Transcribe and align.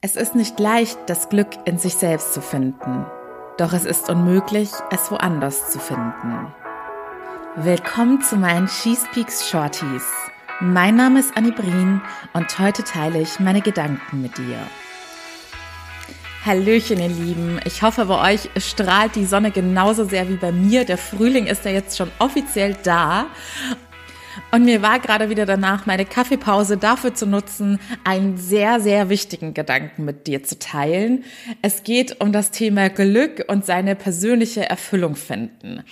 Es 0.00 0.14
ist 0.14 0.36
nicht 0.36 0.60
leicht, 0.60 0.96
das 1.06 1.28
Glück 1.28 1.48
in 1.64 1.76
sich 1.76 1.94
selbst 1.94 2.32
zu 2.32 2.40
finden. 2.40 3.04
Doch 3.56 3.72
es 3.72 3.84
ist 3.84 4.08
unmöglich, 4.08 4.70
es 4.92 5.10
woanders 5.10 5.72
zu 5.72 5.80
finden. 5.80 6.52
Willkommen 7.56 8.22
zu 8.22 8.36
meinen 8.36 8.68
Cheese 8.68 9.08
Peaks 9.12 9.50
Shorties. 9.50 10.04
Mein 10.60 10.94
Name 10.94 11.18
ist 11.18 11.36
Annie 11.36 11.50
Brien 11.50 12.00
und 12.32 12.58
heute 12.60 12.84
teile 12.84 13.20
ich 13.20 13.40
meine 13.40 13.60
Gedanken 13.60 14.22
mit 14.22 14.38
dir. 14.38 14.60
Hallöchen, 16.46 17.00
ihr 17.00 17.08
Lieben. 17.08 17.60
Ich 17.64 17.82
hoffe, 17.82 18.04
bei 18.04 18.34
euch 18.34 18.50
strahlt 18.56 19.16
die 19.16 19.26
Sonne 19.26 19.50
genauso 19.50 20.04
sehr 20.04 20.28
wie 20.28 20.36
bei 20.36 20.52
mir. 20.52 20.84
Der 20.84 20.96
Frühling 20.96 21.48
ist 21.48 21.64
ja 21.64 21.72
jetzt 21.72 21.98
schon 21.98 22.12
offiziell 22.20 22.76
da. 22.84 23.26
Und 24.50 24.64
mir 24.64 24.82
war 24.82 24.98
gerade 24.98 25.30
wieder 25.30 25.46
danach, 25.46 25.86
meine 25.86 26.04
Kaffeepause 26.04 26.76
dafür 26.76 27.14
zu 27.14 27.26
nutzen, 27.26 27.78
einen 28.04 28.36
sehr, 28.36 28.80
sehr 28.80 29.08
wichtigen 29.08 29.54
Gedanken 29.54 30.04
mit 30.04 30.26
dir 30.26 30.42
zu 30.42 30.58
teilen. 30.58 31.24
Es 31.62 31.82
geht 31.82 32.20
um 32.20 32.32
das 32.32 32.50
Thema 32.50 32.88
Glück 32.88 33.44
und 33.48 33.64
seine 33.64 33.94
persönliche 33.94 34.68
Erfüllung 34.68 35.16
finden. 35.16 35.82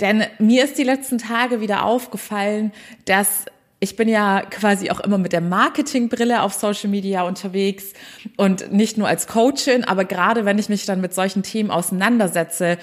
Denn 0.00 0.24
mir 0.38 0.64
ist 0.64 0.78
die 0.78 0.84
letzten 0.84 1.18
Tage 1.18 1.60
wieder 1.60 1.84
aufgefallen, 1.84 2.72
dass 3.04 3.46
ich 3.82 3.96
bin 3.96 4.08
ja 4.08 4.42
quasi 4.42 4.90
auch 4.90 5.00
immer 5.00 5.18
mit 5.18 5.32
der 5.32 5.40
Marketingbrille 5.40 6.42
auf 6.42 6.52
Social 6.52 6.88
Media 6.88 7.22
unterwegs 7.22 7.94
und 8.36 8.72
nicht 8.72 8.96
nur 8.96 9.08
als 9.08 9.26
Coachin, 9.26 9.82
aber 9.82 10.04
gerade 10.04 10.44
wenn 10.44 10.56
ich 10.56 10.68
mich 10.68 10.86
dann 10.86 11.00
mit 11.00 11.12
solchen 11.12 11.42
Themen 11.42 11.72
auseinandersetze, 11.72 12.78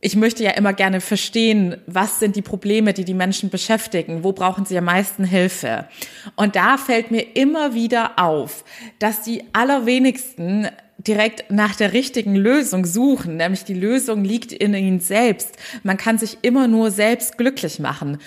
ich 0.00 0.16
möchte 0.16 0.42
ja 0.42 0.52
immer 0.52 0.72
gerne 0.72 1.00
verstehen, 1.00 1.76
was 1.86 2.20
sind 2.20 2.36
die 2.36 2.42
Probleme, 2.42 2.94
die 2.94 3.04
die 3.04 3.14
Menschen 3.14 3.50
beschäftigen, 3.50 4.24
wo 4.24 4.32
brauchen 4.32 4.64
sie 4.64 4.78
am 4.78 4.84
meisten 4.84 5.24
Hilfe. 5.24 5.88
Und 6.36 6.56
da 6.56 6.78
fällt 6.78 7.10
mir 7.10 7.36
immer 7.36 7.74
wieder 7.74 8.18
auf, 8.18 8.64
dass 8.98 9.22
die 9.22 9.44
allerwenigsten 9.52 10.68
direkt 10.98 11.50
nach 11.50 11.76
der 11.76 11.92
richtigen 11.92 12.34
Lösung 12.34 12.84
suchen, 12.86 13.36
nämlich 13.36 13.64
die 13.64 13.74
Lösung 13.74 14.24
liegt 14.24 14.52
in 14.52 14.74
ihnen 14.74 15.00
selbst. 15.00 15.56
Man 15.82 15.96
kann 15.96 16.18
sich 16.18 16.38
immer 16.42 16.66
nur 16.66 16.90
selbst 16.90 17.38
glücklich 17.38 17.78
machen 17.78 18.18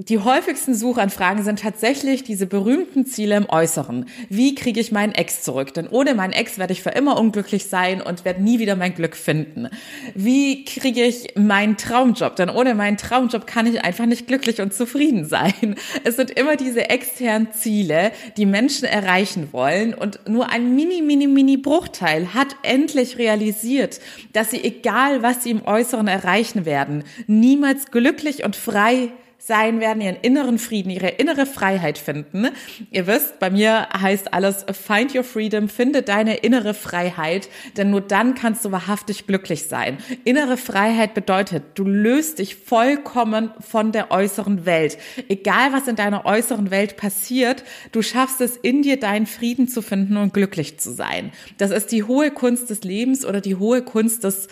die 0.00 0.20
häufigsten 0.20 0.74
Suchanfragen 0.74 1.42
sind 1.42 1.58
tatsächlich 1.58 2.22
diese 2.22 2.46
berühmten 2.46 3.04
Ziele 3.04 3.34
im 3.34 3.50
Äußeren. 3.50 4.06
Wie 4.28 4.54
kriege 4.54 4.78
ich 4.78 4.92
meinen 4.92 5.12
Ex 5.12 5.42
zurück? 5.42 5.74
Denn 5.74 5.88
ohne 5.88 6.14
meinen 6.14 6.32
Ex 6.32 6.56
werde 6.56 6.72
ich 6.72 6.84
für 6.84 6.90
immer 6.90 7.18
unglücklich 7.18 7.66
sein 7.66 8.00
und 8.00 8.24
werde 8.24 8.40
nie 8.40 8.60
wieder 8.60 8.76
mein 8.76 8.94
Glück 8.94 9.16
finden. 9.16 9.68
Wie 10.14 10.64
kriege 10.64 11.02
ich 11.02 11.34
meinen 11.34 11.76
Traumjob? 11.76 12.36
Denn 12.36 12.48
ohne 12.48 12.76
meinen 12.76 12.96
Traumjob 12.96 13.48
kann 13.48 13.66
ich 13.66 13.82
einfach 13.82 14.06
nicht 14.06 14.28
glücklich 14.28 14.60
und 14.60 14.72
zufrieden 14.72 15.24
sein. 15.24 15.74
Es 16.04 16.16
sind 16.16 16.30
immer 16.30 16.56
diese 16.56 16.88
externen 16.90 17.52
Ziele, 17.52 18.12
die 18.36 18.46
Menschen 18.46 18.84
erreichen 18.84 19.48
wollen 19.52 19.94
und 19.94 20.28
nur 20.28 20.48
ein 20.48 20.76
mini, 20.76 21.02
mini, 21.02 21.26
mini 21.26 21.56
Bruchteil 21.56 22.34
hat 22.34 22.54
endlich 22.62 23.18
realisiert, 23.18 24.00
dass 24.32 24.50
sie, 24.50 24.62
egal 24.62 25.22
was 25.22 25.42
sie 25.42 25.50
im 25.50 25.66
Äußeren 25.66 26.06
erreichen 26.06 26.64
werden, 26.66 27.04
niemals 27.26 27.90
glücklich 27.90 28.44
und 28.44 28.54
frei 28.54 29.10
sein 29.38 29.80
werden, 29.80 30.02
ihren 30.02 30.16
inneren 30.16 30.58
Frieden, 30.58 30.90
ihre 30.90 31.08
innere 31.08 31.46
Freiheit 31.46 31.96
finden. 31.96 32.48
Ihr 32.90 33.06
wisst, 33.06 33.38
bei 33.38 33.50
mir 33.50 33.88
heißt 33.90 34.34
alles 34.34 34.66
Find 34.72 35.14
Your 35.14 35.22
Freedom, 35.24 35.68
finde 35.68 36.02
deine 36.02 36.38
innere 36.38 36.74
Freiheit, 36.74 37.48
denn 37.76 37.90
nur 37.90 38.00
dann 38.00 38.34
kannst 38.34 38.64
du 38.64 38.72
wahrhaftig 38.72 39.26
glücklich 39.26 39.64
sein. 39.64 39.98
Innere 40.24 40.56
Freiheit 40.56 41.14
bedeutet, 41.14 41.62
du 41.76 41.84
löst 41.84 42.40
dich 42.40 42.56
vollkommen 42.56 43.50
von 43.60 43.92
der 43.92 44.10
äußeren 44.10 44.66
Welt. 44.66 44.98
Egal 45.28 45.72
was 45.72 45.86
in 45.86 45.96
deiner 45.96 46.26
äußeren 46.26 46.70
Welt 46.70 46.96
passiert, 46.96 47.64
du 47.92 48.02
schaffst 48.02 48.40
es 48.40 48.56
in 48.56 48.82
dir 48.82 48.98
deinen 48.98 49.26
Frieden 49.26 49.68
zu 49.68 49.82
finden 49.82 50.16
und 50.16 50.34
glücklich 50.34 50.78
zu 50.78 50.92
sein. 50.92 51.32
Das 51.58 51.70
ist 51.70 51.92
die 51.92 52.02
hohe 52.02 52.32
Kunst 52.32 52.70
des 52.70 52.82
Lebens 52.82 53.24
oder 53.24 53.40
die 53.40 53.54
hohe 53.54 53.82
Kunst 53.82 54.24
des 54.24 54.48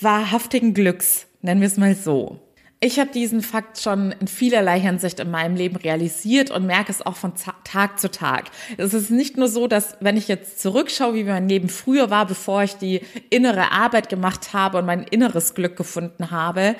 wahrhaftigen 0.00 0.74
Glücks, 0.74 1.26
nennen 1.42 1.60
wir 1.60 1.66
es 1.66 1.76
mal 1.76 1.96
so. 1.96 2.47
Ich 2.80 3.00
habe 3.00 3.10
diesen 3.10 3.42
Fakt 3.42 3.80
schon 3.80 4.12
in 4.20 4.28
vielerlei 4.28 4.78
Hinsicht 4.78 5.18
in 5.18 5.32
meinem 5.32 5.56
Leben 5.56 5.74
realisiert 5.74 6.52
und 6.52 6.64
merke 6.64 6.92
es 6.92 7.04
auch 7.04 7.16
von 7.16 7.32
Tag 7.64 7.98
zu 7.98 8.08
Tag. 8.08 8.50
Es 8.76 8.94
ist 8.94 9.10
nicht 9.10 9.36
nur 9.36 9.48
so, 9.48 9.66
dass 9.66 9.96
wenn 9.98 10.16
ich 10.16 10.28
jetzt 10.28 10.60
zurückschaue, 10.60 11.14
wie 11.14 11.24
mein 11.24 11.48
Leben 11.48 11.68
früher 11.68 12.08
war, 12.10 12.24
bevor 12.26 12.62
ich 12.62 12.76
die 12.76 13.00
innere 13.30 13.72
Arbeit 13.72 14.08
gemacht 14.08 14.52
habe 14.52 14.78
und 14.78 14.86
mein 14.86 15.02
inneres 15.02 15.54
Glück 15.54 15.76
gefunden 15.76 16.30
habe, 16.30 16.76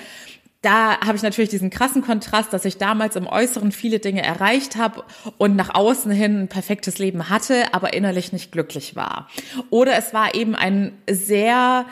da 0.62 1.00
habe 1.00 1.16
ich 1.16 1.22
natürlich 1.22 1.50
diesen 1.50 1.70
krassen 1.70 2.02
Kontrast, 2.02 2.52
dass 2.52 2.64
ich 2.64 2.78
damals 2.78 3.16
im 3.16 3.26
Äußeren 3.26 3.72
viele 3.72 4.00
Dinge 4.00 4.22
erreicht 4.22 4.76
habe 4.76 5.04
und 5.36 5.56
nach 5.56 5.74
außen 5.74 6.10
hin 6.10 6.42
ein 6.42 6.48
perfektes 6.48 6.98
Leben 6.98 7.28
hatte, 7.28 7.72
aber 7.74 7.92
innerlich 7.92 8.32
nicht 8.32 8.50
glücklich 8.50 8.96
war. 8.96 9.28
Oder 9.70 9.96
es 9.96 10.12
war 10.14 10.34
eben 10.34 10.56
ein 10.56 10.98
sehr 11.08 11.86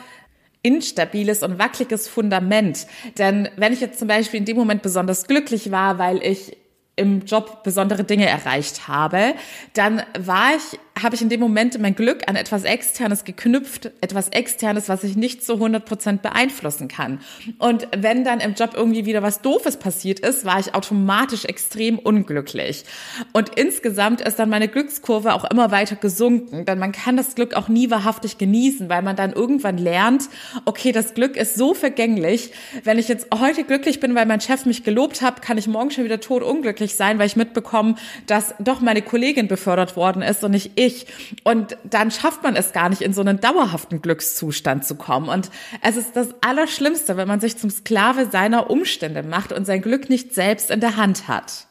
instabiles 0.67 1.43
und 1.43 1.57
wackeliges 1.57 2.07
Fundament. 2.07 2.87
Denn 3.17 3.49
wenn 3.55 3.73
ich 3.73 3.79
jetzt 3.79 3.99
zum 3.99 4.07
Beispiel 4.07 4.39
in 4.39 4.45
dem 4.45 4.57
Moment 4.57 4.81
besonders 4.81 5.27
glücklich 5.27 5.71
war, 5.71 5.97
weil 5.97 6.21
ich 6.21 6.57
im 6.97 7.21
Job 7.25 7.63
besondere 7.63 8.03
Dinge 8.03 8.27
erreicht 8.27 8.87
habe, 8.87 9.35
dann 9.73 10.01
war 10.17 10.55
ich 10.55 10.79
habe 11.01 11.15
ich 11.15 11.21
in 11.21 11.29
dem 11.29 11.39
Moment 11.39 11.79
mein 11.79 11.95
Glück 11.95 12.27
an 12.27 12.35
etwas 12.35 12.63
Externes 12.63 13.23
geknüpft, 13.23 13.91
etwas 14.01 14.29
Externes, 14.29 14.89
was 14.89 15.03
ich 15.03 15.15
nicht 15.15 15.43
zu 15.43 15.53
100 15.53 15.85
Prozent 15.85 16.21
beeinflussen 16.21 16.87
kann. 16.87 17.19
Und 17.59 17.87
wenn 17.95 18.23
dann 18.23 18.39
im 18.39 18.53
Job 18.53 18.71
irgendwie 18.75 19.05
wieder 19.05 19.21
was 19.21 19.41
Doofes 19.41 19.77
passiert 19.77 20.19
ist, 20.19 20.45
war 20.45 20.59
ich 20.59 20.75
automatisch 20.75 21.45
extrem 21.45 21.99
unglücklich. 21.99 22.85
Und 23.33 23.57
insgesamt 23.57 24.21
ist 24.21 24.39
dann 24.39 24.49
meine 24.49 24.67
Glückskurve 24.67 25.33
auch 25.33 25.45
immer 25.45 25.71
weiter 25.71 25.95
gesunken, 25.95 26.65
denn 26.65 26.79
man 26.79 26.91
kann 26.91 27.17
das 27.17 27.35
Glück 27.35 27.53
auch 27.53 27.67
nie 27.67 27.89
wahrhaftig 27.89 28.37
genießen, 28.37 28.89
weil 28.89 29.01
man 29.01 29.15
dann 29.15 29.33
irgendwann 29.33 29.77
lernt, 29.77 30.23
okay, 30.65 30.91
das 30.91 31.13
Glück 31.13 31.35
ist 31.35 31.55
so 31.55 31.73
vergänglich. 31.73 32.51
Wenn 32.83 32.99
ich 32.99 33.07
jetzt 33.07 33.27
heute 33.33 33.63
glücklich 33.63 33.99
bin, 33.99 34.15
weil 34.15 34.25
mein 34.25 34.41
Chef 34.41 34.65
mich 34.65 34.83
gelobt 34.83 35.21
hat, 35.21 35.41
kann 35.41 35.57
ich 35.57 35.67
morgen 35.67 35.91
schon 35.91 36.03
wieder 36.03 36.19
tot 36.19 36.43
unglücklich 36.43 36.95
sein, 36.95 37.19
weil 37.19 37.27
ich 37.27 37.35
mitbekomme, 37.35 37.95
dass 38.25 38.55
doch 38.59 38.81
meine 38.81 39.01
Kollegin 39.01 39.47
befördert 39.47 39.95
worden 39.95 40.21
ist 40.21 40.43
und 40.43 40.53
ich 40.53 40.71
ich. 40.87 41.05
Und 41.43 41.77
dann 41.83 42.11
schafft 42.11 42.43
man 42.43 42.55
es 42.55 42.73
gar 42.73 42.89
nicht, 42.89 43.01
in 43.01 43.13
so 43.13 43.21
einen 43.21 43.39
dauerhaften 43.39 44.01
Glückszustand 44.01 44.85
zu 44.85 44.95
kommen. 44.95 45.29
Und 45.29 45.49
es 45.81 45.95
ist 45.95 46.15
das 46.15 46.29
Allerschlimmste, 46.41 47.17
wenn 47.17 47.27
man 47.27 47.39
sich 47.39 47.57
zum 47.57 47.69
Sklave 47.69 48.27
seiner 48.31 48.69
Umstände 48.69 49.23
macht 49.23 49.51
und 49.51 49.65
sein 49.65 49.81
Glück 49.81 50.09
nicht 50.09 50.33
selbst 50.33 50.71
in 50.71 50.79
der 50.79 50.97
Hand 50.97 51.27
hat. 51.27 51.67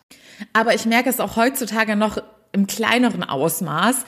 Aber 0.52 0.74
ich 0.74 0.86
merke 0.86 1.08
es 1.08 1.20
auch 1.20 1.36
heutzutage 1.36 1.96
noch 1.96 2.18
im 2.52 2.66
kleineren 2.66 3.22
Ausmaß, 3.22 4.04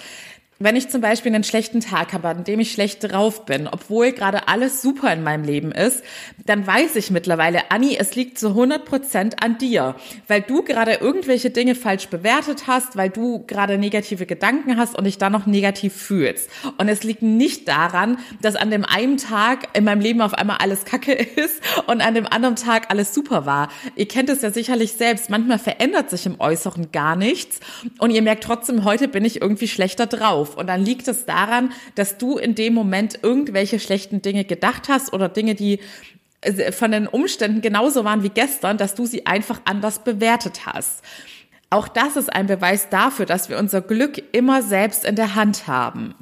wenn 0.61 0.75
ich 0.75 0.89
zum 0.89 1.01
Beispiel 1.01 1.33
einen 1.33 1.45
schlechten 1.45 1.81
Tag 1.81 2.13
habe, 2.13 2.29
an 2.29 2.43
dem 2.43 2.59
ich 2.59 2.73
schlecht 2.73 3.05
drauf 3.05 3.47
bin, 3.47 3.69
obwohl 3.69 4.11
gerade 4.11 4.49
alles 4.49 4.83
super 4.83 5.13
in 5.13 5.23
meinem 5.23 5.45
Leben 5.45 5.71
ist, 5.71 6.03
dann 6.47 6.67
weiß 6.67 6.97
ich 6.97 7.13
mittlerweile, 7.13 7.71
Anni, 7.71 7.97
es 7.97 8.17
liegt 8.17 8.39
zu 8.39 8.49
100 8.49 8.85
Prozent 8.85 9.43
an 9.43 9.59
dir, 9.59 9.95
weil 10.27 10.43
du 10.43 10.63
gerade 10.63 10.95
irgendwelche 10.95 11.51
Dinge 11.51 11.77
falsch 11.77 12.09
bewertet 12.09 12.67
hast, 12.67 12.97
weil 12.97 13.09
du 13.09 13.45
gerade 13.47 13.79
negative 13.79 14.27
Gedanken 14.27 14.77
hast 14.77 14.99
und 14.99 15.05
dich 15.05 15.19
dann 15.19 15.31
noch 15.31 15.47
negativ 15.47 15.95
fühlst. 15.95 16.51
Und 16.77 16.89
es 16.89 17.05
liegt 17.05 17.23
nicht 17.23 17.69
daran, 17.69 18.19
dass 18.43 18.57
an 18.57 18.73
dem 18.73 18.85
einen 18.85 19.17
Tag 19.17 19.77
in 19.77 19.85
meinem 19.85 20.01
Leben 20.01 20.21
auf 20.21 20.35
einmal 20.35 20.57
alles 20.61 20.85
kacke 20.85 21.13
ist 21.37 21.63
und 21.87 22.01
an 22.01 22.15
dem 22.15 22.27
anderen 22.27 22.57
Tag 22.57 22.91
alles 22.91 23.15
super 23.15 23.47
war. 23.47 23.69
Ihr 23.95 24.09
kennt 24.09 24.29
es 24.29 24.43
ja 24.43 24.51
sicherlich 24.51 24.95
selbst. 24.95 25.31
Manchmal 25.31 25.61
verändert 25.61 26.11
sich 26.11 26.27
im 26.27 26.41
Äußeren 26.41 26.91
gar 26.91 27.15
nichts 27.15 27.61
und 27.99 28.11
ihr 28.11 28.23
merkt 28.23 28.43
trotzdem, 28.43 28.83
heute 28.83 29.07
bin 29.07 29.25
ich 29.25 29.41
irgendwie 29.41 29.69
schlechter 29.69 30.07
drauf 30.07 30.48
auf. 30.49 30.57
Und 30.57 30.67
dann 30.67 30.85
liegt 30.85 31.09
es 31.09 31.27
daran, 31.27 31.73
dass 31.95 32.19
du 32.19 32.39
in 32.39 32.55
dem 32.55 32.75
Moment 32.75 33.21
irgendwelche 33.23 33.79
schlechten 33.79 34.23
Dinge 34.23 34.45
gedacht 34.45 34.89
hast 34.89 35.13
oder 35.13 35.29
Dinge, 35.29 35.55
die 35.55 35.81
äh, 36.41 36.73
von 36.73 36.91
den 36.91 37.07
Umständen 37.07 37.61
genauso 37.61 38.05
waren 38.05 38.23
wie 38.23 38.31
gestern, 38.31 38.79
dass 38.79 38.95
du 38.95 39.07
sie 39.07 39.27
einfach 39.27 39.61
anders 39.65 40.05
bewertet 40.05 40.67
hast. 40.67 41.03
Auch 41.71 41.89
das 41.89 42.17
ist 42.17 42.33
ein 42.33 42.47
Beweis 42.47 42.89
dafür, 42.89 43.27
dass 43.27 43.51
wir 43.51 43.59
unser 43.59 43.83
Glück 43.83 44.23
immer 44.33 44.63
selbst 44.63 45.05
in 45.05 45.17
der 45.17 45.35
Hand 45.35 45.67
haben. 45.67 46.15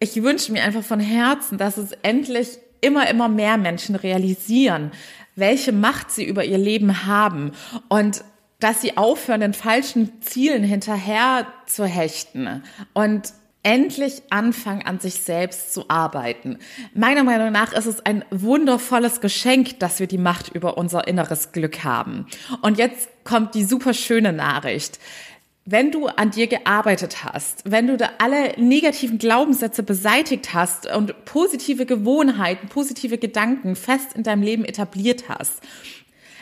Ich 0.00 0.20
wünsche 0.22 0.50
mir 0.50 0.64
einfach 0.64 0.82
von 0.82 0.98
Herzen, 0.98 1.58
dass 1.58 1.76
es 1.76 1.92
endlich 2.02 2.58
immer, 2.80 3.08
immer 3.08 3.28
mehr 3.28 3.56
Menschen 3.56 3.94
realisieren, 3.94 4.90
welche 5.36 5.72
Macht 5.72 6.10
sie 6.10 6.24
über 6.24 6.44
ihr 6.44 6.58
Leben 6.58 7.06
haben 7.06 7.52
und 7.88 8.24
dass 8.58 8.80
sie 8.80 8.96
aufhören, 8.96 9.40
den 9.40 9.54
falschen 9.54 10.22
Zielen 10.22 10.64
hinterher 10.64 11.46
zu 11.66 11.84
hechten 11.84 12.62
und 12.94 13.32
endlich 13.64 14.22
anfangen, 14.30 14.86
an 14.86 15.00
sich 15.00 15.14
selbst 15.14 15.74
zu 15.74 15.88
arbeiten. 15.88 16.58
Meiner 16.94 17.24
Meinung 17.24 17.50
nach 17.50 17.72
ist 17.72 17.86
es 17.86 18.04
ein 18.06 18.24
wundervolles 18.30 19.20
Geschenk, 19.20 19.80
dass 19.80 19.98
wir 19.98 20.06
die 20.06 20.18
Macht 20.18 20.50
über 20.50 20.78
unser 20.78 21.08
inneres 21.08 21.50
Glück 21.50 21.82
haben. 21.82 22.26
Und 22.62 22.78
jetzt 22.78 23.08
kommt 23.24 23.54
die 23.54 23.64
super 23.64 23.94
schöne 23.94 24.32
Nachricht. 24.32 25.00
Wenn 25.66 25.90
du 25.90 26.08
an 26.08 26.30
dir 26.30 26.46
gearbeitet 26.46 27.24
hast, 27.24 27.62
wenn 27.64 27.86
du 27.86 27.96
da 27.96 28.10
alle 28.18 28.52
negativen 28.58 29.16
Glaubenssätze 29.16 29.82
beseitigt 29.82 30.52
hast 30.52 30.86
und 30.94 31.24
positive 31.24 31.86
Gewohnheiten, 31.86 32.68
positive 32.68 33.16
Gedanken 33.16 33.74
fest 33.74 34.12
in 34.14 34.24
deinem 34.24 34.42
Leben 34.42 34.66
etabliert 34.66 35.24
hast, 35.30 35.62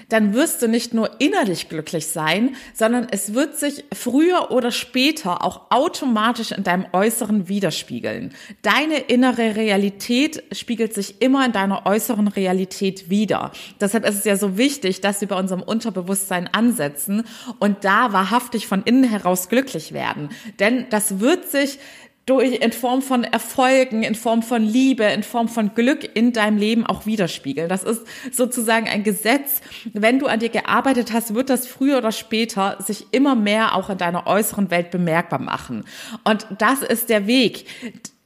dann 0.08 0.34
wirst 0.34 0.62
du 0.62 0.68
nicht 0.68 0.94
nur 0.94 1.20
innerlich 1.20 1.68
glücklich 1.68 2.06
sein, 2.06 2.56
sondern 2.74 3.06
es 3.10 3.34
wird 3.34 3.58
sich 3.58 3.84
früher 3.92 4.50
oder 4.50 4.70
später 4.70 5.44
auch 5.44 5.70
automatisch 5.70 6.52
in 6.52 6.64
deinem 6.64 6.86
Äußeren 6.92 7.48
widerspiegeln. 7.48 8.34
Deine 8.62 8.98
innere 8.98 9.56
Realität 9.56 10.42
spiegelt 10.52 10.94
sich 10.94 11.20
immer 11.20 11.44
in 11.46 11.52
deiner 11.52 11.86
äußeren 11.86 12.28
Realität 12.28 13.10
wider. 13.10 13.52
Deshalb 13.80 14.06
ist 14.06 14.16
es 14.16 14.24
ja 14.24 14.36
so 14.36 14.56
wichtig, 14.56 15.00
dass 15.00 15.20
wir 15.20 15.28
bei 15.28 15.38
unserem 15.38 15.62
Unterbewusstsein 15.62 16.48
ansetzen 16.52 17.24
und 17.58 17.84
da 17.84 18.12
wahrhaftig 18.12 18.66
von 18.66 18.82
innen 18.82 19.04
heraus 19.04 19.48
glücklich 19.48 19.92
werden. 19.92 20.30
Denn 20.58 20.86
das 20.90 21.20
wird 21.20 21.50
sich 21.50 21.78
durch, 22.26 22.52
in 22.52 22.72
Form 22.72 23.02
von 23.02 23.24
Erfolgen, 23.24 24.04
in 24.04 24.14
Form 24.14 24.42
von 24.42 24.62
Liebe, 24.62 25.04
in 25.04 25.22
Form 25.22 25.48
von 25.48 25.74
Glück 25.74 26.08
in 26.14 26.32
deinem 26.32 26.56
Leben 26.56 26.86
auch 26.86 27.04
widerspiegeln. 27.04 27.68
Das 27.68 27.82
ist 27.82 28.06
sozusagen 28.30 28.88
ein 28.88 29.02
Gesetz. 29.02 29.60
Wenn 29.92 30.18
du 30.18 30.26
an 30.26 30.38
dir 30.38 30.48
gearbeitet 30.48 31.12
hast, 31.12 31.34
wird 31.34 31.50
das 31.50 31.66
früher 31.66 31.98
oder 31.98 32.12
später 32.12 32.76
sich 32.80 33.06
immer 33.10 33.34
mehr 33.34 33.74
auch 33.74 33.90
in 33.90 33.98
deiner 33.98 34.26
äußeren 34.26 34.70
Welt 34.70 34.90
bemerkbar 34.90 35.40
machen. 35.40 35.84
Und 36.22 36.46
das 36.58 36.82
ist 36.82 37.08
der 37.08 37.26
Weg 37.26 37.66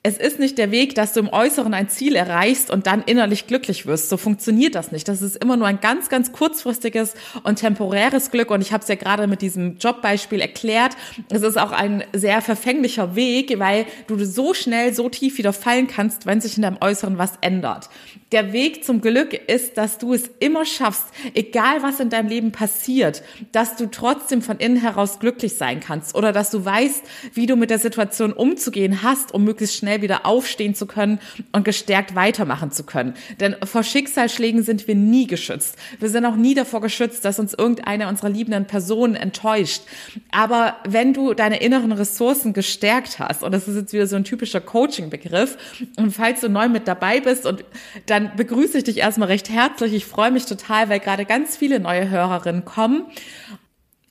es 0.07 0.19
ist 0.19 0.39
nicht 0.39 0.57
der 0.57 0.71
Weg, 0.71 0.95
dass 0.95 1.15
du 1.15 1.19
im 1.19 1.29
Äußeren 1.29 1.75
ein 1.75 1.89
Ziel 1.89 2.15
erreichst 2.15 2.71
und 2.71 2.87
dann 2.87 3.03
innerlich 3.03 3.49
glücklich 3.49 3.87
wirst. 3.87 4.09
So 4.09 4.17
funktioniert 4.17 4.77
das 4.77 4.93
nicht. 4.93 5.09
Das 5.09 5.21
ist 5.21 5.35
immer 5.35 5.57
nur 5.57 5.67
ein 5.67 5.81
ganz, 5.81 6.09
ganz 6.09 6.31
kurzfristiges 6.31 7.15
und 7.43 7.57
temporäres 7.57 8.31
Glück. 8.31 8.53
Und 8.53 8.61
ich 8.61 8.73
habe 8.73 8.83
es 8.83 8.89
ja 8.89 8.95
gerade 8.95 9.27
mit 9.27 9.43
diesem 9.43 9.79
Jobbeispiel 9.79 10.41
erklärt. 10.41 10.93
Es 11.29 11.43
ist 11.43 11.59
auch 11.59 11.73
ein 11.73 12.05
sehr 12.13 12.41
verfänglicher 12.41 13.17
Weg, 13.17 13.59
weil 13.59 13.85
du 14.07 14.25
so 14.25 14.55
schnell, 14.55 14.95
so 14.95 15.09
tief 15.09 15.39
wieder 15.39 15.53
fallen 15.53 15.89
kannst, 15.89 16.25
wenn 16.25 16.41
sich 16.41 16.57
in 16.57 16.63
deinem 16.63 16.79
Äußeren 16.81 17.19
was 17.19 17.33
ändert. 17.41 17.91
Der 18.31 18.53
Weg 18.53 18.85
zum 18.85 19.01
Glück 19.01 19.35
ist, 19.35 19.77
dass 19.77 19.99
du 19.99 20.15
es 20.15 20.31
immer 20.39 20.65
schaffst, 20.65 21.07
egal 21.35 21.83
was 21.83 21.99
in 21.99 22.11
deinem 22.11 22.29
Leben 22.29 22.53
passiert, 22.53 23.25
dass 23.51 23.75
du 23.75 23.87
trotzdem 23.87 24.41
von 24.41 24.59
innen 24.59 24.81
heraus 24.81 25.19
glücklich 25.19 25.57
sein 25.57 25.81
kannst 25.81 26.15
oder 26.15 26.33
dass 26.33 26.51
du 26.51 26.65
weißt, 26.65 27.03
wie 27.35 27.47
du 27.47 27.57
mit 27.57 27.71
der 27.71 27.81
Situation 27.81 28.33
umzugehen 28.33 29.03
hast, 29.03 29.35
um 29.35 29.43
möglichst 29.43 29.77
schnell 29.77 29.96
wieder 30.03 30.27
aufstehen 30.27 30.75
zu 30.75 30.87
können 30.87 31.21
und 31.53 31.65
gestärkt 31.65 32.15
weitermachen 32.15 32.71
zu 32.71 32.85
können. 32.85 33.15
Denn 33.41 33.57
vor 33.65 33.83
Schicksalsschlägen 33.83 34.63
sind 34.63 34.89
wir 34.89 34.95
nie 34.95 35.27
geschützt. 35.27 35.77
Wir 35.99 36.09
sind 36.09 36.25
auch 36.25 36.37
nie 36.37 36.55
davor 36.55 36.81
geschützt, 36.81 37.25
dass 37.25 37.39
uns 37.39 37.55
irgendeine 37.55 38.09
unserer 38.09 38.29
liebenden 38.29 38.67
Personen 38.67 39.15
enttäuscht. 39.15 39.83
Aber 40.31 40.77
wenn 40.87 41.13
du 41.13 41.35
deine 41.35 41.61
inneren 41.61 41.93
Ressourcen 41.93 42.53
gestärkt 42.53 43.19
hast, 43.19 43.43
und 43.43 43.53
das 43.53 43.69
ist 43.69 43.77
jetzt 43.77 43.93
wieder 43.93 44.07
so 44.07 44.17
ein 44.17 44.25
typischer 44.25 44.61
Coaching-Begriff, 44.61 45.57
und 45.97 46.13
falls 46.13 46.41
du 46.41 46.49
neu 46.49 46.69
mit 46.69 46.89
dabei 46.89 47.21
bist 47.21 47.47
und 47.47 47.65
dann 48.07 48.33
begrüße 48.37 48.79
ich 48.79 48.85
dich 48.85 48.99
erstmal 48.99 49.29
recht 49.29 49.51
herzlich. 49.51 49.93
Ich 49.95 50.07
freue 50.07 50.31
mich 50.31 50.47
total, 50.47 50.89
weil 50.89 51.01
gerade 51.01 51.25
ganz 51.25 51.57
viele 51.57 51.81
neue 51.81 52.09
Hörerinnen 52.09 52.65
kommen. 52.65 53.05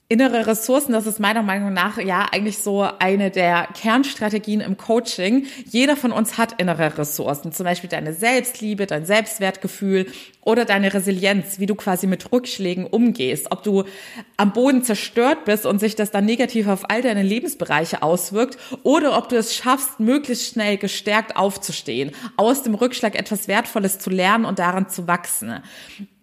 Innere 0.08 0.46
Ressourcen, 0.46 0.92
das 0.92 1.08
ist 1.08 1.18
meiner 1.18 1.42
Meinung 1.42 1.72
nach 1.72 1.98
ja 1.98 2.28
eigentlich 2.30 2.58
so 2.58 2.82
eine 3.00 3.32
der 3.32 3.66
Kernstrategien 3.74 4.60
im 4.60 4.76
Coaching. 4.76 5.46
Jeder 5.68 5.96
von 5.96 6.12
uns 6.12 6.38
hat 6.38 6.60
innere 6.60 6.96
Ressourcen, 6.96 7.50
zum 7.50 7.64
Beispiel 7.64 7.90
deine 7.90 8.12
Selbstliebe, 8.12 8.86
dein 8.86 9.04
Selbstwertgefühl 9.04 10.06
oder 10.42 10.64
deine 10.64 10.94
Resilienz, 10.94 11.58
wie 11.58 11.66
du 11.66 11.74
quasi 11.74 12.06
mit 12.06 12.30
Rückschlägen 12.30 12.86
umgehst, 12.86 13.50
ob 13.50 13.64
du 13.64 13.82
am 14.36 14.52
Boden 14.52 14.84
zerstört 14.84 15.44
bist 15.44 15.66
und 15.66 15.80
sich 15.80 15.96
das 15.96 16.12
dann 16.12 16.24
negativ 16.24 16.68
auf 16.68 16.88
all 16.88 17.02
deine 17.02 17.24
Lebensbereiche 17.24 18.02
auswirkt 18.02 18.58
oder 18.84 19.18
ob 19.18 19.28
du 19.28 19.34
es 19.34 19.56
schaffst, 19.56 19.98
möglichst 19.98 20.52
schnell 20.52 20.76
gestärkt 20.76 21.34
aufzustehen, 21.34 22.12
aus 22.36 22.62
dem 22.62 22.76
Rückschlag 22.76 23.16
etwas 23.16 23.48
Wertvolles 23.48 23.98
zu 23.98 24.10
lernen 24.10 24.44
und 24.44 24.60
daran 24.60 24.88
zu 24.88 25.08
wachsen 25.08 25.62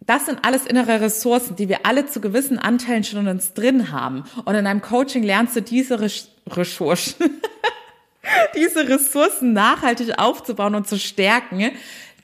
das 0.05 0.25
sind 0.25 0.39
alles 0.43 0.65
innere 0.65 1.01
Ressourcen, 1.01 1.55
die 1.55 1.69
wir 1.69 1.85
alle 1.85 2.05
zu 2.05 2.19
gewissen 2.19 2.59
Anteilen 2.59 3.03
schon 3.03 3.21
in 3.21 3.27
uns 3.27 3.53
drin 3.53 3.91
haben. 3.91 4.23
Und 4.45 4.55
in 4.55 4.67
einem 4.67 4.81
Coaching 4.81 5.23
lernst 5.23 5.55
du 5.55 5.61
diese 5.61 5.99
Ressourcen, 6.47 7.15
diese 8.55 8.87
Ressourcen 8.87 9.53
nachhaltig 9.53 10.17
aufzubauen 10.17 10.75
und 10.75 10.87
zu 10.87 10.99
stärken, 10.99 11.71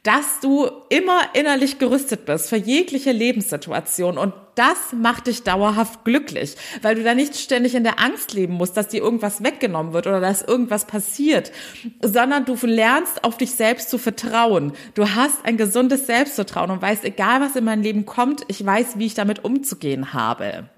dass 0.03 0.39
du 0.41 0.69
immer 0.89 1.21
innerlich 1.33 1.77
gerüstet 1.77 2.25
bist 2.25 2.49
für 2.49 2.55
jegliche 2.55 3.11
Lebenssituation 3.11 4.17
und 4.17 4.33
das 4.59 4.91
macht 4.93 5.27
dich 5.27 5.43
dauerhaft 5.43 6.03
glücklich, 6.03 6.57
weil 6.81 6.95
du 6.95 7.03
da 7.03 7.15
nicht 7.15 7.37
ständig 7.37 7.75
in 7.75 7.85
der 7.85 7.99
Angst 7.99 8.33
leben 8.33 8.55
musst, 8.55 8.75
dass 8.75 8.89
dir 8.89 9.01
irgendwas 9.01 9.41
weggenommen 9.41 9.93
wird 9.93 10.05
oder 10.05 10.19
dass 10.19 10.41
irgendwas 10.41 10.83
passiert, 10.83 11.53
sondern 12.01 12.43
du 12.43 12.57
lernst 12.63 13.23
auf 13.23 13.37
dich 13.37 13.51
selbst 13.51 13.89
zu 13.89 13.97
vertrauen. 13.97 14.73
Du 14.95 15.15
hast 15.15 15.45
ein 15.45 15.55
gesundes 15.55 16.07
Selbstvertrauen 16.07 16.71
und 16.71 16.81
weißt, 16.81 17.05
egal 17.05 17.39
was 17.39 17.55
in 17.55 17.63
mein 17.63 17.81
Leben 17.81 18.05
kommt, 18.05 18.43
ich 18.49 18.65
weiß, 18.65 18.99
wie 18.99 19.05
ich 19.05 19.13
damit 19.13 19.45
umzugehen 19.45 20.11
habe. 20.11 20.69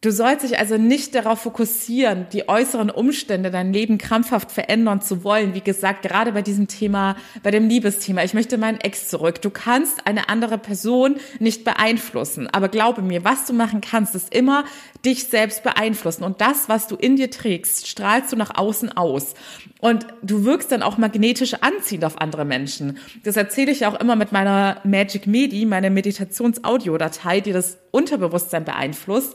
Du 0.00 0.12
sollst 0.12 0.44
dich 0.44 0.60
also 0.60 0.76
nicht 0.76 1.16
darauf 1.16 1.40
fokussieren, 1.40 2.26
die 2.32 2.48
äußeren 2.48 2.88
Umstände, 2.88 3.50
dein 3.50 3.72
Leben 3.72 3.98
krampfhaft 3.98 4.52
verändern 4.52 5.00
zu 5.00 5.24
wollen. 5.24 5.54
Wie 5.54 5.60
gesagt, 5.60 6.02
gerade 6.02 6.30
bei 6.30 6.42
diesem 6.42 6.68
Thema, 6.68 7.16
bei 7.42 7.50
dem 7.50 7.68
Liebesthema, 7.68 8.22
ich 8.22 8.32
möchte 8.32 8.58
meinen 8.58 8.80
Ex 8.80 9.08
zurück. 9.08 9.42
Du 9.42 9.50
kannst 9.50 10.06
eine 10.06 10.28
andere 10.28 10.56
Person 10.56 11.16
nicht 11.40 11.64
beeinflussen. 11.64 12.46
Aber 12.46 12.68
glaube 12.68 13.02
mir, 13.02 13.24
was 13.24 13.46
du 13.46 13.52
machen 13.52 13.80
kannst, 13.80 14.14
ist 14.14 14.32
immer 14.32 14.64
dich 15.04 15.24
selbst 15.24 15.64
beeinflussen. 15.64 16.22
Und 16.22 16.40
das, 16.40 16.68
was 16.68 16.86
du 16.86 16.94
in 16.94 17.16
dir 17.16 17.32
trägst, 17.32 17.88
strahlst 17.88 18.30
du 18.30 18.36
nach 18.36 18.56
außen 18.56 18.96
aus. 18.96 19.34
Und 19.80 20.06
du 20.22 20.44
wirkst 20.44 20.70
dann 20.70 20.82
auch 20.82 20.98
magnetisch 20.98 21.54
anziehend 21.54 22.04
auf 22.04 22.20
andere 22.20 22.44
Menschen. 22.44 22.98
Das 23.24 23.36
erzähle 23.36 23.72
ich 23.72 23.84
auch 23.84 23.98
immer 23.98 24.14
mit 24.14 24.30
meiner 24.30 24.80
Magic 24.84 25.26
Medi, 25.26 25.66
meine 25.66 25.90
Meditations-Audiodatei, 25.90 27.40
die 27.40 27.52
das 27.52 27.78
Unterbewusstsein 27.90 28.64
beeinflusst. 28.64 29.34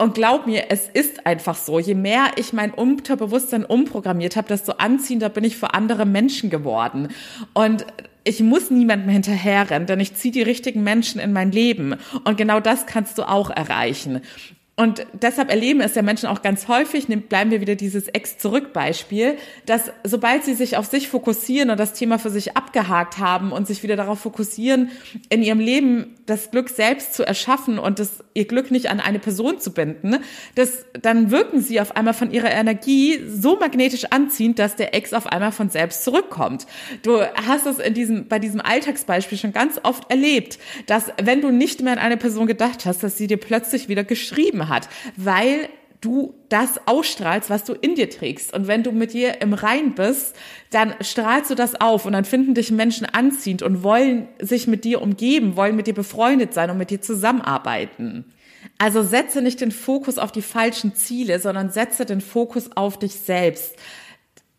Und 0.00 0.14
glaub 0.14 0.46
mir, 0.46 0.66
es 0.70 0.88
ist 0.88 1.26
einfach 1.26 1.56
so. 1.56 1.80
Je 1.80 1.94
mehr 1.94 2.26
ich 2.36 2.52
mein 2.52 2.72
Unterbewusstsein 2.72 3.64
umprogrammiert 3.64 4.36
habe, 4.36 4.46
desto 4.46 4.72
anziehender 4.72 5.28
bin 5.28 5.42
ich 5.42 5.56
für 5.56 5.74
andere 5.74 6.06
Menschen 6.06 6.50
geworden. 6.50 7.08
Und 7.52 7.84
ich 8.22 8.40
muss 8.40 8.70
niemandem 8.70 9.08
hinterherrennen, 9.08 9.86
denn 9.86 9.98
ich 9.98 10.14
ziehe 10.14 10.32
die 10.32 10.42
richtigen 10.42 10.84
Menschen 10.84 11.20
in 11.20 11.32
mein 11.32 11.50
Leben. 11.50 11.96
Und 12.24 12.36
genau 12.36 12.60
das 12.60 12.86
kannst 12.86 13.18
du 13.18 13.24
auch 13.24 13.50
erreichen. 13.50 14.20
Und 14.78 15.04
deshalb 15.12 15.50
erleben 15.50 15.80
es 15.80 15.96
ja 15.96 16.02
Menschen 16.02 16.28
auch 16.28 16.40
ganz 16.40 16.68
häufig, 16.68 17.08
bleiben 17.28 17.50
wir 17.50 17.60
wieder 17.60 17.74
dieses 17.74 18.06
Ex-Zurück-Beispiel, 18.06 19.36
dass 19.66 19.90
sobald 20.04 20.44
sie 20.44 20.54
sich 20.54 20.76
auf 20.76 20.86
sich 20.86 21.08
fokussieren 21.08 21.70
und 21.70 21.80
das 21.80 21.94
Thema 21.94 22.20
für 22.20 22.30
sich 22.30 22.56
abgehakt 22.56 23.18
haben 23.18 23.50
und 23.50 23.66
sich 23.66 23.82
wieder 23.82 23.96
darauf 23.96 24.20
fokussieren, 24.20 24.90
in 25.30 25.42
ihrem 25.42 25.58
Leben 25.58 26.14
das 26.26 26.52
Glück 26.52 26.68
selbst 26.68 27.14
zu 27.14 27.26
erschaffen 27.26 27.80
und 27.80 27.98
das, 27.98 28.22
ihr 28.34 28.46
Glück 28.46 28.70
nicht 28.70 28.88
an 28.88 29.00
eine 29.00 29.18
Person 29.18 29.58
zu 29.58 29.72
binden, 29.72 30.18
das, 30.54 30.84
dann 30.92 31.32
wirken 31.32 31.60
sie 31.60 31.80
auf 31.80 31.96
einmal 31.96 32.14
von 32.14 32.30
ihrer 32.30 32.52
Energie 32.52 33.18
so 33.26 33.58
magnetisch 33.58 34.04
anziehend, 34.10 34.60
dass 34.60 34.76
der 34.76 34.94
Ex 34.94 35.12
auf 35.12 35.26
einmal 35.26 35.50
von 35.50 35.70
selbst 35.70 36.04
zurückkommt. 36.04 36.68
Du 37.02 37.20
hast 37.20 37.66
es 37.66 37.80
in 37.80 37.94
diesem, 37.94 38.28
bei 38.28 38.38
diesem 38.38 38.60
Alltagsbeispiel 38.60 39.38
schon 39.38 39.52
ganz 39.52 39.80
oft 39.82 40.08
erlebt, 40.08 40.60
dass 40.86 41.10
wenn 41.20 41.40
du 41.40 41.50
nicht 41.50 41.82
mehr 41.82 41.94
an 41.94 41.98
eine 41.98 42.16
Person 42.16 42.46
gedacht 42.46 42.86
hast, 42.86 43.02
dass 43.02 43.18
sie 43.18 43.26
dir 43.26 43.38
plötzlich 43.38 43.88
wieder 43.88 44.04
geschrieben 44.04 44.67
hat, 44.68 44.88
weil 45.16 45.68
du 46.00 46.34
das 46.48 46.80
ausstrahlst, 46.86 47.50
was 47.50 47.64
du 47.64 47.72
in 47.72 47.96
dir 47.96 48.08
trägst. 48.08 48.54
Und 48.54 48.68
wenn 48.68 48.82
du 48.82 48.92
mit 48.92 49.12
dir 49.12 49.40
im 49.40 49.52
Rein 49.52 49.94
bist, 49.94 50.36
dann 50.70 50.94
strahlst 51.00 51.50
du 51.50 51.54
das 51.54 51.80
auf 51.80 52.06
und 52.06 52.12
dann 52.12 52.24
finden 52.24 52.54
dich 52.54 52.70
Menschen 52.70 53.06
anziehend 53.06 53.62
und 53.62 53.82
wollen 53.82 54.28
sich 54.40 54.66
mit 54.66 54.84
dir 54.84 55.02
umgeben, 55.02 55.56
wollen 55.56 55.76
mit 55.76 55.86
dir 55.86 55.94
befreundet 55.94 56.54
sein 56.54 56.70
und 56.70 56.78
mit 56.78 56.90
dir 56.90 57.02
zusammenarbeiten. 57.02 58.24
Also 58.78 59.02
setze 59.02 59.42
nicht 59.42 59.60
den 59.60 59.72
Fokus 59.72 60.18
auf 60.18 60.30
die 60.30 60.42
falschen 60.42 60.94
Ziele, 60.94 61.40
sondern 61.40 61.70
setze 61.70 62.06
den 62.06 62.20
Fokus 62.20 62.70
auf 62.76 62.98
dich 62.98 63.14
selbst. 63.14 63.74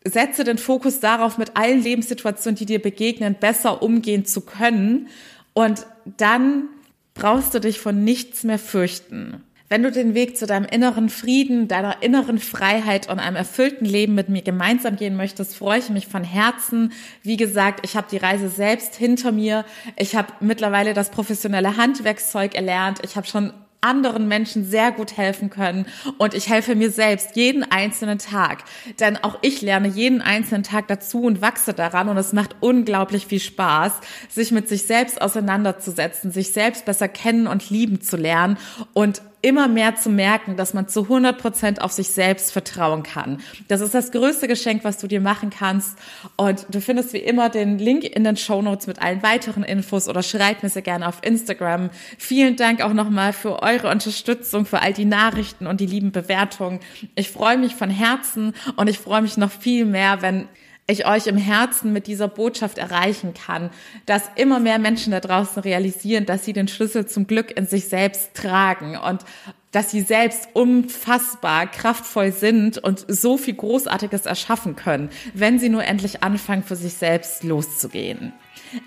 Setze 0.03 0.43
den 0.43 0.57
Fokus 0.57 0.99
darauf, 0.99 1.37
mit 1.37 1.55
allen 1.55 1.81
Lebenssituationen, 1.81 2.57
die 2.57 2.65
dir 2.65 2.81
begegnen, 2.81 3.35
besser 3.39 3.81
umgehen 3.81 4.25
zu 4.25 4.41
können. 4.41 5.07
Und 5.53 5.85
dann 6.17 6.67
brauchst 7.13 7.53
du 7.53 7.59
dich 7.59 7.79
von 7.79 8.03
nichts 8.03 8.43
mehr 8.43 8.59
fürchten. 8.59 9.43
Wenn 9.69 9.83
du 9.83 9.91
den 9.91 10.15
Weg 10.15 10.35
zu 10.35 10.47
deinem 10.47 10.65
inneren 10.65 11.09
Frieden, 11.09 11.67
deiner 11.67 12.01
inneren 12.01 12.39
Freiheit 12.39 13.07
und 13.07 13.19
einem 13.19 13.35
erfüllten 13.35 13.85
Leben 13.85 14.15
mit 14.15 14.27
mir 14.27 14.41
gemeinsam 14.41 14.95
gehen 14.95 15.15
möchtest, 15.15 15.55
freue 15.55 15.77
ich 15.77 15.89
mich 15.89 16.07
von 16.07 16.23
Herzen. 16.23 16.91
Wie 17.21 17.37
gesagt, 17.37 17.81
ich 17.85 17.95
habe 17.95 18.07
die 18.09 18.17
Reise 18.17 18.49
selbst 18.49 18.95
hinter 18.95 19.31
mir. 19.31 19.65
Ich 19.95 20.15
habe 20.15 20.33
mittlerweile 20.39 20.95
das 20.95 21.11
professionelle 21.11 21.77
Handwerkszeug 21.77 22.55
erlernt. 22.55 22.99
Ich 23.03 23.15
habe 23.15 23.27
schon 23.27 23.53
anderen 23.81 24.27
Menschen 24.27 24.65
sehr 24.65 24.91
gut 24.91 25.15
helfen 25.15 25.49
können 25.49 25.85
und 26.17 26.33
ich 26.33 26.49
helfe 26.49 26.75
mir 26.75 26.91
selbst 26.91 27.35
jeden 27.35 27.63
einzelnen 27.63 28.17
Tag. 28.17 28.63
Denn 28.99 29.17
auch 29.17 29.37
ich 29.41 29.61
lerne 29.61 29.87
jeden 29.87 30.21
einzelnen 30.21 30.63
Tag 30.63 30.87
dazu 30.87 31.21
und 31.21 31.41
wachse 31.41 31.73
daran 31.73 32.09
und 32.09 32.17
es 32.17 32.33
macht 32.33 32.57
unglaublich 32.59 33.27
viel 33.27 33.39
Spaß, 33.39 33.93
sich 34.27 34.51
mit 34.51 34.67
sich 34.67 34.83
selbst 34.83 35.21
auseinanderzusetzen, 35.21 36.31
sich 36.31 36.51
selbst 36.51 36.85
besser 36.85 37.07
kennen 37.07 37.47
und 37.47 37.69
lieben 37.69 38.01
zu 38.01 38.17
lernen 38.17 38.57
und 38.93 39.21
immer 39.41 39.67
mehr 39.67 39.95
zu 39.95 40.09
merken, 40.09 40.55
dass 40.57 40.73
man 40.73 40.87
zu 40.87 41.03
100 41.03 41.37
Prozent 41.37 41.81
auf 41.81 41.91
sich 41.91 42.09
selbst 42.09 42.51
vertrauen 42.51 43.03
kann. 43.03 43.41
Das 43.67 43.81
ist 43.81 43.93
das 43.93 44.11
größte 44.11 44.47
Geschenk, 44.47 44.83
was 44.83 44.97
du 44.97 45.07
dir 45.07 45.21
machen 45.21 45.49
kannst. 45.49 45.97
Und 46.35 46.65
du 46.69 46.81
findest 46.81 47.13
wie 47.13 47.19
immer 47.19 47.49
den 47.49 47.77
Link 47.77 48.03
in 48.03 48.23
den 48.23 48.37
Show 48.37 48.61
Notes 48.61 48.87
mit 48.87 49.01
allen 49.01 49.23
weiteren 49.23 49.63
Infos 49.63 50.09
oder 50.09 50.23
schreib 50.23 50.63
mir 50.63 50.69
sehr 50.69 50.81
gerne 50.81 51.07
auf 51.07 51.19
Instagram. 51.23 51.89
Vielen 52.17 52.55
Dank 52.55 52.81
auch 52.81 52.93
nochmal 52.93 53.33
für 53.33 53.61
eure 53.61 53.89
Unterstützung, 53.89 54.65
für 54.65 54.81
all 54.81 54.93
die 54.93 55.05
Nachrichten 55.05 55.67
und 55.67 55.79
die 55.79 55.85
lieben 55.85 56.11
Bewertungen. 56.11 56.79
Ich 57.15 57.29
freue 57.29 57.57
mich 57.57 57.75
von 57.75 57.89
Herzen 57.89 58.53
und 58.75 58.89
ich 58.89 58.99
freue 58.99 59.21
mich 59.21 59.37
noch 59.37 59.51
viel 59.51 59.85
mehr, 59.85 60.21
wenn 60.21 60.47
ich 60.89 61.05
euch 61.05 61.27
im 61.27 61.37
Herzen 61.37 61.93
mit 61.93 62.07
dieser 62.07 62.27
Botschaft 62.27 62.77
erreichen 62.77 63.33
kann, 63.33 63.69
dass 64.05 64.23
immer 64.35 64.59
mehr 64.59 64.79
Menschen 64.79 65.11
da 65.11 65.19
draußen 65.19 65.61
realisieren, 65.61 66.25
dass 66.25 66.45
sie 66.45 66.53
den 66.53 66.67
Schlüssel 66.67 67.05
zum 67.05 67.27
Glück 67.27 67.55
in 67.55 67.67
sich 67.67 67.87
selbst 67.87 68.33
tragen 68.33 68.97
und 68.97 69.23
dass 69.71 69.91
sie 69.91 70.01
selbst 70.01 70.49
unfassbar 70.53 71.67
kraftvoll 71.67 72.31
sind 72.31 72.79
und 72.79 73.05
so 73.07 73.37
viel 73.37 73.53
Großartiges 73.53 74.25
erschaffen 74.25 74.75
können, 74.75 75.09
wenn 75.35 75.59
sie 75.59 75.69
nur 75.69 75.83
endlich 75.83 76.23
anfangen, 76.23 76.63
für 76.63 76.75
sich 76.75 76.95
selbst 76.95 77.43
loszugehen. 77.43 78.33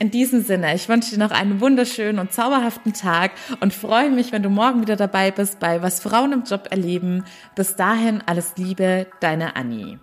In 0.01 0.11
diesem 0.11 0.43
Sinne, 0.43 0.75
ich 0.75 0.89
wünsche 0.89 1.11
dir 1.11 1.19
noch 1.19 1.31
einen 1.31 1.61
wunderschönen 1.61 2.19
und 2.19 2.33
zauberhaften 2.33 2.95
Tag 2.95 3.33
und 3.61 3.73
freue 3.73 4.11
mich, 4.11 4.33
wenn 4.33 4.43
du 4.43 4.51
morgen 4.51 4.81
wieder 4.81 4.97
dabei 4.97 5.31
bist 5.31 5.61
bei 5.61 5.83
Was 5.83 6.01
Frauen 6.01 6.33
im 6.33 6.45
Job 6.45 6.69
erleben. 6.71 7.25
Bis 7.55 7.77
dahin 7.77 8.23
alles 8.27 8.55
Liebe, 8.57 9.07
deine 9.21 9.55
Annie. 9.55 9.99